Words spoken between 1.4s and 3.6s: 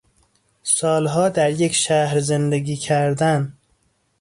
یک شهر زندگی کردن